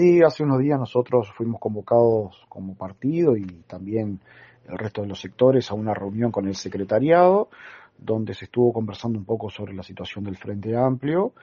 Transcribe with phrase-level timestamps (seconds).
[0.00, 4.18] Hace unos días nosotros fuimos convocados como partido y también
[4.66, 7.50] el resto de los sectores a una reunión con el secretariado,
[7.98, 11.34] donde se estuvo conversando un poco sobre la situación del Frente Amplio.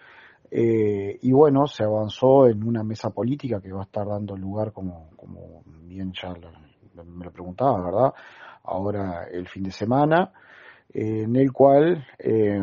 [0.49, 4.71] Eh, y bueno, se avanzó en una mesa política que va a estar dando lugar,
[4.71, 8.13] como, como bien ya me lo preguntaba, ¿verdad?
[8.63, 10.31] Ahora el fin de semana,
[10.91, 12.59] en el cual eh,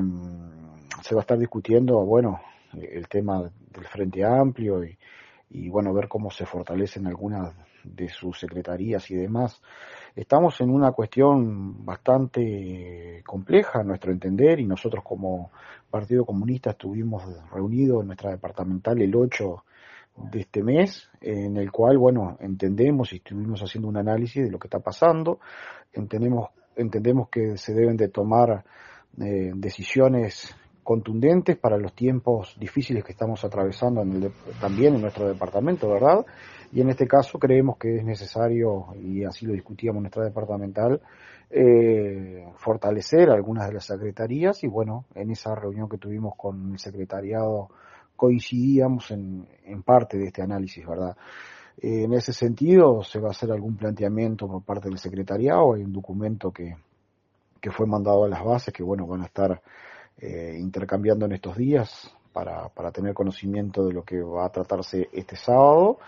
[1.02, 2.40] se va a estar discutiendo, bueno,
[2.72, 4.98] el tema del Frente Amplio y,
[5.54, 7.54] y bueno, ver cómo se fortalecen algunas
[7.84, 9.62] de sus secretarías y demás.
[10.16, 15.52] Estamos en una cuestión bastante compleja a nuestro entender y nosotros como
[15.88, 17.22] Partido Comunista estuvimos
[17.52, 19.64] reunidos en nuestra departamental el 8
[20.32, 24.58] de este mes, en el cual, bueno, entendemos y estuvimos haciendo un análisis de lo
[24.58, 25.38] que está pasando,
[25.92, 28.64] entendemos, entendemos que se deben de tomar
[29.20, 35.26] eh, decisiones contundentes para los tiempos difíciles que estamos atravesando en el también en nuestro
[35.26, 36.24] departamento, ¿verdad?
[36.72, 41.00] Y en este caso creemos que es necesario, y así lo discutíamos en nuestra departamental,
[41.50, 46.78] eh, fortalecer algunas de las secretarías y bueno, en esa reunión que tuvimos con el
[46.78, 47.70] secretariado
[48.16, 51.16] coincidíamos en, en parte de este análisis, ¿verdad?
[51.80, 55.82] Eh, en ese sentido, se va a hacer algún planteamiento por parte del secretariado, hay
[55.82, 56.76] un documento que,
[57.60, 59.60] que fue mandado a las bases, que bueno, van a estar
[60.18, 65.08] eh, intercambiando en estos días para, para tener conocimiento de lo que va a tratarse
[65.12, 65.98] este sábado.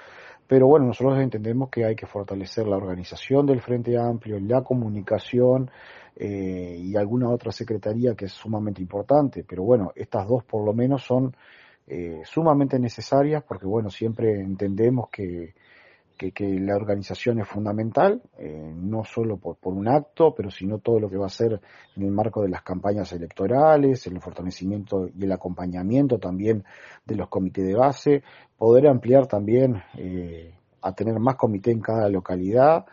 [0.46, 5.70] Pero bueno, nosotros entendemos que hay que fortalecer la organización del Frente Amplio, la comunicación
[6.14, 9.44] eh, y alguna otra secretaría que es sumamente importante.
[9.44, 11.34] Pero bueno, estas dos por lo menos son
[11.86, 15.54] eh, sumamente necesarias porque bueno, siempre entendemos que
[16.16, 20.78] que, que, la organización es fundamental, eh, no solo por, por, un acto, pero sino
[20.78, 21.60] todo lo que va a ser
[21.96, 26.64] en el marco de las campañas electorales, el fortalecimiento y el acompañamiento también
[27.04, 28.22] de los comités de base,
[28.56, 32.86] poder ampliar también eh, a tener más comité en cada localidad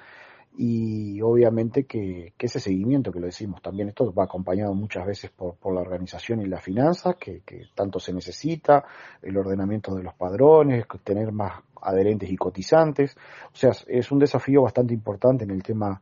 [0.55, 5.31] y obviamente que, que, ese seguimiento que lo decimos también esto va acompañado muchas veces
[5.31, 8.83] por, por la organización y las finanzas que, que, tanto se necesita
[9.21, 11.53] el ordenamiento de los padrones tener más
[11.83, 13.15] adherentes y cotizantes
[13.51, 16.01] o sea es un desafío bastante importante en el tema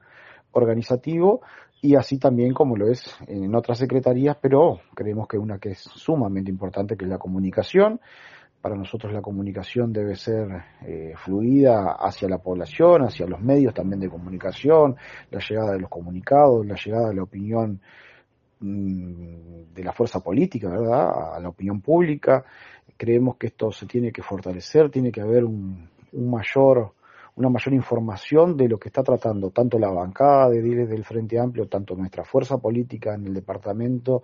[0.52, 1.42] organizativo
[1.82, 5.80] y así también como lo es en otras secretarías pero creemos que una que es
[5.80, 8.00] sumamente importante que es la comunicación
[8.62, 10.48] para nosotros la comunicación debe ser
[10.86, 14.96] eh, fluida hacia la población, hacia los medios también de comunicación,
[15.32, 17.82] la llegada de los comunicados, la llegada de la opinión
[18.60, 21.36] mmm, de la fuerza política, ¿verdad?
[21.36, 22.46] A la opinión pública.
[23.02, 26.94] Creemos que esto se tiene que fortalecer, tiene que haber un, un mayor
[27.36, 31.40] una mayor información de lo que está tratando tanto la bancada de Diles del Frente
[31.40, 34.22] Amplio, tanto nuestra fuerza política en el departamento,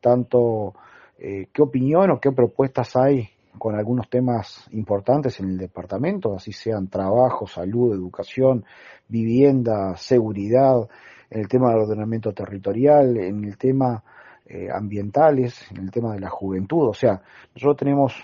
[0.00, 0.72] tanto
[1.18, 6.52] eh, qué opinión o qué propuestas hay con algunos temas importantes en el departamento, así
[6.52, 8.64] sean trabajo, salud, educación,
[9.08, 10.88] vivienda, seguridad,
[11.28, 14.02] en el tema del ordenamiento territorial, en el tema
[14.46, 16.88] eh, ambientales, en el tema de la juventud.
[16.88, 17.22] O sea,
[17.54, 18.14] nosotros tenemos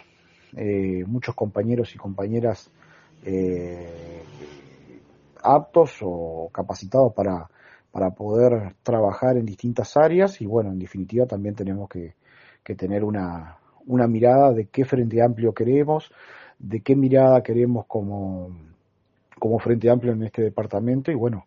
[0.57, 2.71] eh, muchos compañeros y compañeras
[3.25, 4.23] eh,
[5.43, 7.49] aptos o capacitados para,
[7.91, 12.15] para poder trabajar en distintas áreas y bueno, en definitiva también tenemos que,
[12.63, 16.13] que tener una, una mirada de qué Frente Amplio queremos,
[16.59, 18.51] de qué mirada queremos como,
[19.39, 21.47] como Frente Amplio en este departamento y bueno,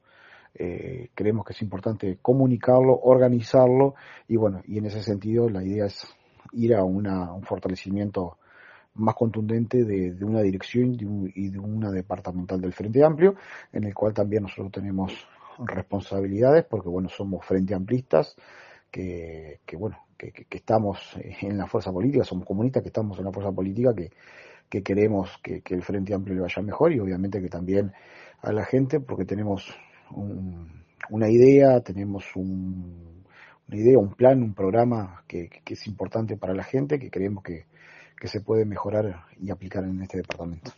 [0.56, 3.96] eh, creemos que es importante comunicarlo, organizarlo
[4.28, 6.08] y bueno, y en ese sentido la idea es
[6.54, 8.38] ir a una, un fortalecimiento
[8.96, 13.36] más contundente de, una dirección de un, y de una departamental del Frente Amplio,
[13.72, 15.28] en el cual también nosotros tenemos
[15.60, 18.36] responsabilidades porque bueno, somos Frente Amplistas,
[18.92, 23.18] que, que bueno, que, que, que, estamos en la fuerza política, somos comunistas que estamos
[23.18, 24.12] en la fuerza política que,
[24.70, 27.92] que queremos que, que, el Frente Amplio le vaya mejor y obviamente que también
[28.42, 29.74] a la gente porque tenemos
[30.16, 33.24] un, una idea, tenemos un,
[33.68, 37.44] una idea, un plan, un programa que, que, es importante para la gente, que creemos
[37.44, 37.66] que,
[38.20, 40.72] que se puede mejorar y aplicar en este departamento.